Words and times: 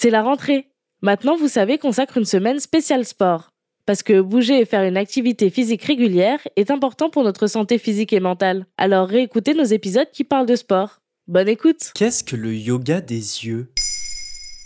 C'est 0.00 0.10
la 0.10 0.22
rentrée. 0.22 0.68
Maintenant, 1.02 1.36
vous 1.36 1.48
savez, 1.48 1.76
consacre 1.76 2.18
une 2.18 2.24
semaine 2.24 2.60
spéciale 2.60 3.04
sport. 3.04 3.50
Parce 3.84 4.04
que 4.04 4.20
bouger 4.20 4.60
et 4.60 4.64
faire 4.64 4.84
une 4.84 4.96
activité 4.96 5.50
physique 5.50 5.82
régulière 5.82 6.38
est 6.54 6.70
important 6.70 7.10
pour 7.10 7.24
notre 7.24 7.48
santé 7.48 7.78
physique 7.78 8.12
et 8.12 8.20
mentale. 8.20 8.66
Alors 8.76 9.08
réécoutez 9.08 9.54
nos 9.54 9.64
épisodes 9.64 10.06
qui 10.12 10.22
parlent 10.22 10.46
de 10.46 10.54
sport. 10.54 11.00
Bonne 11.26 11.48
écoute 11.48 11.90
Qu'est-ce 11.96 12.22
que 12.22 12.36
le 12.36 12.54
yoga 12.54 13.00
des 13.00 13.16
yeux? 13.16 13.72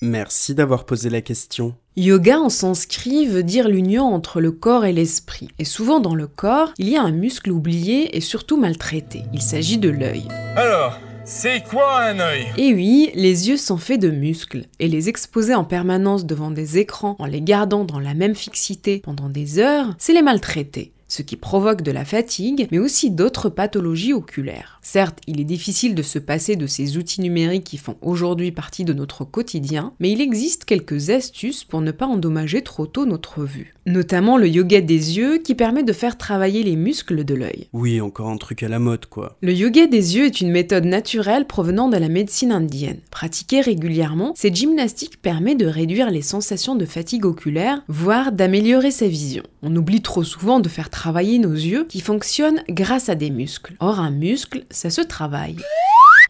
Merci 0.00 0.54
d'avoir 0.54 0.86
posé 0.86 1.10
la 1.10 1.20
question. 1.20 1.74
Yoga 1.94 2.38
en 2.38 2.48
sanskrit 2.48 3.26
veut 3.26 3.42
dire 3.42 3.68
l'union 3.68 4.04
entre 4.04 4.40
le 4.40 4.52
corps 4.52 4.86
et 4.86 4.94
l'esprit. 4.94 5.48
Et 5.58 5.66
souvent 5.66 6.00
dans 6.00 6.14
le 6.14 6.26
corps, 6.26 6.72
il 6.78 6.88
y 6.88 6.96
a 6.96 7.02
un 7.02 7.12
muscle 7.12 7.52
oublié 7.52 8.16
et 8.16 8.22
surtout 8.22 8.56
maltraité. 8.56 9.24
Il 9.34 9.42
s'agit 9.42 9.76
de 9.76 9.90
l'œil. 9.90 10.26
Alors, 10.56 10.98
c'est 11.28 11.62
quoi 11.62 12.04
un 12.04 12.20
œil? 12.20 12.46
Et 12.56 12.72
oui, 12.72 13.10
les 13.14 13.50
yeux 13.50 13.58
sont 13.58 13.76
faits 13.76 14.00
de 14.00 14.08
muscles, 14.08 14.64
et 14.78 14.88
les 14.88 15.10
exposer 15.10 15.54
en 15.54 15.62
permanence 15.62 16.24
devant 16.24 16.50
des 16.50 16.78
écrans 16.78 17.16
en 17.18 17.26
les 17.26 17.42
gardant 17.42 17.84
dans 17.84 18.00
la 18.00 18.14
même 18.14 18.34
fixité 18.34 19.00
pendant 19.04 19.28
des 19.28 19.58
heures, 19.58 19.94
c'est 19.98 20.14
les 20.14 20.22
maltraiter 20.22 20.92
ce 21.08 21.22
qui 21.22 21.36
provoque 21.36 21.82
de 21.82 21.90
la 21.90 22.04
fatigue, 22.04 22.68
mais 22.70 22.78
aussi 22.78 23.10
d'autres 23.10 23.48
pathologies 23.48 24.12
oculaires. 24.12 24.78
Certes, 24.82 25.20
il 25.26 25.40
est 25.40 25.44
difficile 25.44 25.94
de 25.94 26.02
se 26.02 26.18
passer 26.18 26.54
de 26.54 26.66
ces 26.66 26.98
outils 26.98 27.22
numériques 27.22 27.64
qui 27.64 27.78
font 27.78 27.96
aujourd'hui 28.02 28.52
partie 28.52 28.84
de 28.84 28.92
notre 28.92 29.24
quotidien, 29.24 29.94
mais 30.00 30.10
il 30.10 30.20
existe 30.20 30.66
quelques 30.66 31.10
astuces 31.10 31.64
pour 31.64 31.80
ne 31.80 31.90
pas 31.90 32.06
endommager 32.06 32.62
trop 32.62 32.86
tôt 32.86 33.06
notre 33.06 33.44
vue. 33.44 33.74
Notamment 33.88 34.36
le 34.36 34.46
yoga 34.46 34.82
des 34.82 35.16
yeux 35.16 35.38
qui 35.38 35.54
permet 35.54 35.82
de 35.82 35.94
faire 35.94 36.18
travailler 36.18 36.62
les 36.62 36.76
muscles 36.76 37.24
de 37.24 37.34
l'œil. 37.34 37.68
Oui, 37.72 38.02
encore 38.02 38.28
un 38.28 38.36
truc 38.36 38.62
à 38.62 38.68
la 38.68 38.78
mode 38.78 39.06
quoi. 39.06 39.38
Le 39.40 39.54
yoga 39.54 39.86
des 39.86 40.16
yeux 40.16 40.26
est 40.26 40.42
une 40.42 40.50
méthode 40.50 40.84
naturelle 40.84 41.46
provenant 41.46 41.88
de 41.88 41.96
la 41.96 42.10
médecine 42.10 42.52
indienne. 42.52 43.00
Pratiquée 43.10 43.62
régulièrement, 43.62 44.34
cette 44.36 44.56
gymnastique 44.56 45.22
permet 45.22 45.54
de 45.54 45.64
réduire 45.64 46.10
les 46.10 46.20
sensations 46.20 46.74
de 46.74 46.84
fatigue 46.84 47.24
oculaire, 47.24 47.82
voire 47.88 48.30
d'améliorer 48.30 48.90
sa 48.90 49.08
vision. 49.08 49.42
On 49.62 49.74
oublie 49.74 50.02
trop 50.02 50.22
souvent 50.22 50.60
de 50.60 50.68
faire 50.68 50.90
travailler 50.90 51.38
nos 51.38 51.54
yeux 51.54 51.86
qui 51.88 52.00
fonctionnent 52.00 52.62
grâce 52.68 53.08
à 53.08 53.14
des 53.14 53.30
muscles. 53.30 53.74
Or, 53.80 54.00
un 54.00 54.10
muscle, 54.10 54.66
ça 54.70 54.90
se 54.90 55.00
travaille. 55.00 55.56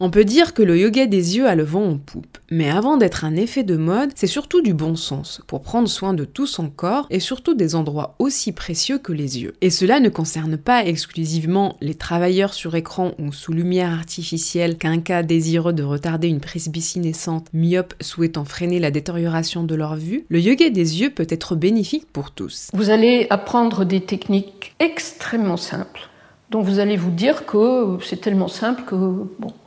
On 0.01 0.11
peut 0.11 0.23
dire 0.23 0.53
que 0.53 0.63
le 0.63 0.77
yoga 0.77 1.07
des 1.07 1.35
yeux 1.35 1.45
a 1.45 1.55
le 1.55 1.63
vent 1.63 1.83
en 1.83 1.97
poupe, 1.97 2.37
mais 2.49 2.69
avant 2.69 2.95
d'être 2.95 3.25
un 3.25 3.35
effet 3.35 3.63
de 3.63 3.75
mode, 3.75 4.11
c'est 4.15 4.27
surtout 4.27 4.61
du 4.61 4.73
bon 4.73 4.95
sens 4.95 5.41
pour 5.45 5.61
prendre 5.61 5.89
soin 5.89 6.13
de 6.13 6.23
tout 6.23 6.47
son 6.47 6.69
corps 6.69 7.05
et 7.09 7.19
surtout 7.19 7.53
des 7.53 7.75
endroits 7.75 8.15
aussi 8.17 8.53
précieux 8.53 8.97
que 8.97 9.11
les 9.11 9.41
yeux. 9.41 9.55
Et 9.59 9.69
cela 9.69 9.99
ne 9.99 10.07
concerne 10.07 10.55
pas 10.55 10.85
exclusivement 10.85 11.75
les 11.81 11.95
travailleurs 11.95 12.53
sur 12.53 12.75
écran 12.75 13.11
ou 13.19 13.33
sous 13.33 13.51
lumière 13.51 13.91
artificielle 13.91 14.77
qu'un 14.77 15.01
cas 15.01 15.21
désireux 15.21 15.73
de 15.73 15.83
retarder 15.83 16.29
une 16.29 16.39
presbytie 16.39 17.01
naissante, 17.01 17.47
myope 17.51 17.93
souhaitant 17.99 18.45
freiner 18.45 18.79
la 18.79 18.91
détérioration 18.91 19.65
de 19.65 19.75
leur 19.75 19.97
vue, 19.97 20.25
le 20.29 20.39
yoga 20.39 20.69
des 20.69 21.01
yeux 21.01 21.09
peut 21.09 21.27
être 21.29 21.57
bénéfique 21.57 22.09
pour 22.13 22.31
tous. 22.31 22.69
Vous 22.73 22.89
allez 22.89 23.27
apprendre 23.29 23.83
des 23.83 23.99
techniques 23.99 24.75
extrêmement 24.79 25.57
simples 25.57 26.09
dont 26.49 26.61
vous 26.61 26.79
allez 26.79 26.97
vous 26.97 27.11
dire 27.11 27.45
que 27.45 27.97
c'est 28.01 28.21
tellement 28.21 28.47
simple 28.47 28.83
que 28.83 28.95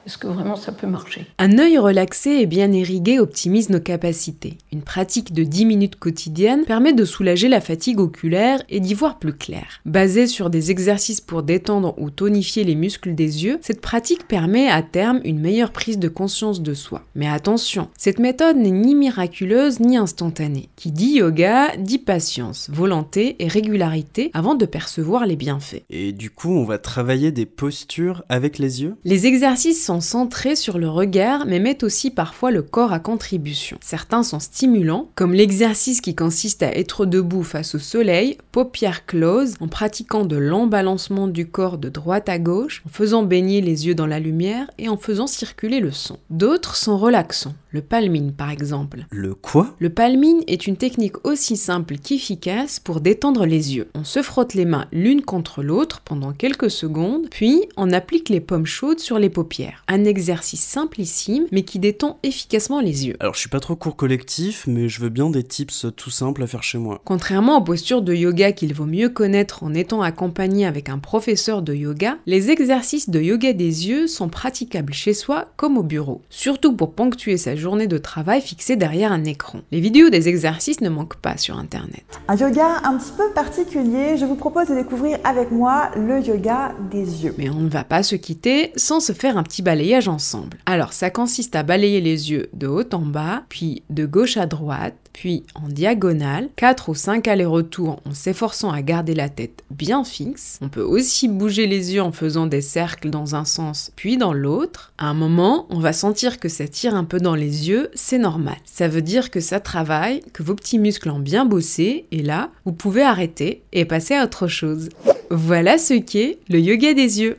est-ce 0.07 0.19
que 0.19 0.27
vraiment 0.27 0.57
ça 0.57 0.73
peut 0.73 0.87
marcher? 0.87 1.27
Un 1.39 1.59
œil 1.59 1.79
relaxé 1.79 2.31
et 2.31 2.47
bien 2.47 2.73
irrigué 2.73 3.19
optimise 3.21 3.71
nos 3.71 3.81
capacités. 3.81 4.59
Une 4.73 4.83
pratique 4.83 5.33
de 5.33 5.45
10 5.45 5.65
minutes 5.65 5.97
quotidiennes 5.97 6.65
permet 6.65 6.93
de 6.93 7.05
soulager 7.05 7.49
la 7.49 7.61
fatigue 7.61 8.01
oculaire 8.01 8.63
et 8.69 8.81
d'y 8.81 8.95
voir 8.95 9.19
plus 9.19 9.33
clair. 9.33 9.81
Basée 9.85 10.27
sur 10.27 10.51
des 10.51 10.71
exercices 10.71 11.21
pour 11.21 11.43
détendre 11.43 11.95
ou 11.99 12.11
tonifier 12.11 12.65
les 12.65 12.75
muscles 12.75 13.15
des 13.15 13.45
yeux, 13.45 13.59
cette 13.63 13.81
pratique 13.81 14.27
permet 14.27 14.69
à 14.69 14.83
terme 14.83 15.21
une 15.25 15.39
meilleure 15.39 15.73
prise 15.73 15.99
de 15.99 16.09
conscience 16.09 16.63
de 16.63 16.75
soi. 16.75 17.05
Mais 17.15 17.29
attention, 17.29 17.89
cette 17.97 18.19
méthode 18.19 18.57
n'est 18.57 18.71
ni 18.71 18.95
miraculeuse 18.95 19.81
ni 19.81 19.97
instantanée. 19.97 20.69
Qui 20.77 20.91
dit 20.91 21.17
yoga 21.17 21.77
dit 21.77 21.99
patience, 21.99 22.69
volonté 22.73 23.37
et 23.39 23.49
régularité 23.49 24.31
avant 24.35 24.55
de 24.55 24.67
percevoir 24.67 25.27
les 25.27 25.37
bienfaits. 25.37 25.83
Et 25.91 26.13
du 26.13 26.31
coup, 26.31 26.51
on 26.51 26.65
va 26.65 26.79
travailler 26.79 27.31
des 27.31 27.47
postures 27.47 28.25
avec 28.29 28.59
les 28.59 28.83
yeux? 28.83 28.97
Les 29.05 29.27
exercices 29.27 29.85
sont 29.85 29.92
centrés 30.01 30.57
sur 30.57 30.79
le 30.79 30.89
regard 30.89 31.47
mais 31.47 31.59
mettent 31.59 31.83
aussi 31.83 32.11
parfois 32.11 32.51
le 32.51 32.63
corps 32.63 32.93
à 32.93 33.01
contribution. 33.01 33.79
Certains 33.81 34.23
sont 34.23 34.41
stimulants, 34.41 35.09
comme 35.15 35.35
l'exercice 35.35 36.01
qui 36.01 36.15
consiste 36.15 36.63
à 36.63 36.75
être 36.77 37.07
debout 37.07 37.43
face 37.43 37.75
au 37.75 37.79
soleil, 37.79 38.39
paupières 38.53 39.07
closes, 39.07 39.55
en 39.61 39.69
pratiquant 39.69 40.25
de 40.25 40.37
l'embalancement 40.37 41.29
du 41.29 41.47
corps 41.47 41.79
de 41.79 41.89
droite 41.89 42.29
à 42.29 42.39
gauche, 42.39 42.83
en 42.87 42.91
faisant 42.91 43.23
baigner 43.23 43.61
les 43.61 43.87
yeux 43.87 43.95
dans 43.95 44.07
la 44.07 44.21
lumière 44.21 44.71
et 44.79 44.89
en 44.89 44.97
faisant 44.97 45.27
circuler 45.27 45.81
le 45.81 45.93
son. 45.93 46.19
D'autres 46.31 46.77
sont 46.77 46.99
relaxants, 46.99 47.55
le 47.71 47.83
palmine 47.83 48.33
par 48.33 48.51
exemple. 48.51 49.07
Le 49.11 49.35
quoi? 49.35 49.75
Le 49.79 49.91
palmine 49.91 50.43
est 50.47 50.67
une 50.67 50.77
technique 50.77 51.27
aussi 51.27 51.57
simple 51.57 51.97
qu'efficace 51.99 52.81
pour 52.81 53.01
détendre 53.01 53.47
les 53.47 53.75
yeux. 53.75 53.89
On 53.95 54.05
se 54.05 54.23
frotte 54.23 54.55
les 54.55 54.65
mains 54.65 54.87
l'une 54.93 55.23
contre 55.23 55.63
l'autre 55.63 56.01
pendant 56.05 56.33
quelques 56.33 56.71
secondes, 56.71 57.29
puis 57.31 57.63
on 57.77 57.93
applique 57.93 58.29
les 58.29 58.41
pommes 58.41 58.67
chaudes 58.67 59.01
sur 59.01 59.19
les 59.19 59.31
paupières. 59.31 59.82
Un 59.89 60.05
exercice 60.05 60.63
simplissime, 60.63 61.47
mais 61.53 61.63
qui 61.63 61.79
détend 61.79 62.19
efficacement 62.23 62.81
les 62.81 63.07
yeux. 63.07 63.17
Alors 63.21 63.35
je 63.35 63.41
suis 63.41 63.49
pas 63.49 63.61
trop 63.61 63.77
court 63.77 63.97
collectif, 63.97 64.65
mais 64.67 64.89
je 64.89 65.01
veux 65.01 65.09
bien 65.09 65.31
des 65.31 65.43
tips 65.43 65.87
tout 65.97 66.11
simples 66.11 66.43
à 66.43 66.47
faire 66.47 66.63
chez 66.63 66.79
moi. 66.79 67.01
Contrairement 67.05 67.59
aux 67.59 67.65
postures 67.65 68.03
de 68.03 68.15
yoga 68.15 68.53
qu'il 68.53 68.75
vaut 68.75 68.87
mieux 68.87 69.09
connaître 69.09 69.63
en 69.63 69.75
étant 69.75 70.03
accompagné 70.03 70.67
avec 70.67 70.89
un 70.89 70.99
professeur 70.99 71.63
de 71.63 71.75
yoga, 71.75 72.17
les 72.27 72.51
exercices 72.51 73.11
de 73.11 73.21
yoga 73.21 73.53
des 73.53 73.89
yeux 73.89 74.07
sont 74.07 74.29
praticables 74.29 74.95
chez 74.95 75.15
soi 75.15 75.47
comme 75.57 75.77
au 75.77 75.83
bureau. 75.83 76.23
Surtout 76.31 76.75
pour 76.75 76.93
ponctuer 76.93 77.37
sa 77.37 77.57
journée 77.57 77.87
de 77.87 77.99
travail 77.99 78.41
fixée 78.41 78.77
derrière 78.77 79.13
un 79.13 79.25
écran. 79.25 79.61
Les 79.73 79.81
vidéos 79.81 80.11
des 80.11 80.29
exercices 80.29 80.81
ne 80.81 80.89
manquent 80.89 81.17
pas 81.17 81.37
sur 81.37 81.59
internet. 81.59 82.05
Un 82.29 82.37
yoga 82.37 82.81
un 82.85 82.97
petit 82.97 83.13
peu 83.17 83.31
particulier, 83.35 84.17
je 84.17 84.25
vous 84.25 84.37
propose 84.37 84.69
de 84.69 84.75
découvrir 84.75 85.19
avec 85.25 85.51
moi 85.51 85.91
le 85.97 86.21
yoga 86.21 86.75
des 86.91 87.25
yeux. 87.25 87.35
Mais 87.39 87.51
on 87.51 87.61
ne 87.61 87.69
va 87.69 87.85
pas 87.85 88.03
se 88.03 88.17
quitter 88.17 88.73
sans 88.77 89.01
se 89.01 89.13
faire 89.13 89.37
un 89.37 89.43
petit 89.43 89.63
balayage 89.73 90.07
ensemble. 90.07 90.59
Alors 90.67 90.93
ça 90.93 91.09
consiste 91.09 91.57
à 91.57 91.63
balayer 91.63 92.03
les 92.03 92.31
yeux 92.31 92.51
de 92.53 92.67
haut 92.67 92.85
en 92.93 93.01
bas, 93.01 93.45
puis 93.49 93.83
de 93.89 94.05
gauche 94.05 94.37
à 94.37 94.45
droite, 94.45 94.95
puis 95.15 95.45
en 95.55 95.67
diagonale, 95.67 96.51
4 96.57 96.91
ou 96.91 96.95
5 96.95 97.27
allers-retours 97.27 98.03
en 98.05 98.13
s'efforçant 98.13 98.71
à 98.71 98.83
garder 98.83 99.15
la 99.15 99.31
tête 99.31 99.65
bien 99.71 100.05
fixe. 100.05 100.59
On 100.61 100.69
peut 100.69 100.83
aussi 100.83 101.27
bouger 101.27 101.67
les 101.67 101.95
yeux 101.95 102.03
en 102.03 102.13
faisant 102.13 102.45
des 102.45 102.61
cercles 102.61 103.09
dans 103.09 103.35
un 103.35 103.47
sens 103.47 103.93
puis 103.97 104.19
dans 104.19 104.35
l'autre. 104.35 104.93
À 104.99 105.07
un 105.07 105.15
moment, 105.15 105.67
on 105.71 105.79
va 105.79 105.95
sentir 105.95 106.39
que 106.39 106.51
ça 106.51 106.69
tire 106.69 106.95
un 106.95 107.05
peu 107.05 107.19
dans 107.19 107.35
les 107.35 107.71
yeux, 107.71 107.89
c'est 107.95 108.19
normal. 108.19 108.57
Ça 108.67 108.89
veut 108.89 109.01
dire 109.01 109.31
que 109.31 109.41
ça 109.41 109.59
travaille, 109.59 110.21
que 110.35 110.43
vos 110.43 110.55
petits 110.55 110.79
muscles 110.79 111.09
ont 111.09 111.19
bien 111.19 111.47
bossé, 111.47 112.05
et 112.13 112.23
là, 112.23 112.51
vous 112.67 112.73
pouvez 112.73 113.03
arrêter 113.03 113.63
et 113.73 113.87
passer 113.87 114.17
à 114.17 114.25
autre 114.25 114.49
chose. 114.49 114.91
Voilà 115.31 115.79
ce 115.79 115.95
qu'est 115.95 116.41
le 116.51 116.61
yoga 116.61 116.93
des 116.93 117.23
yeux. 117.23 117.39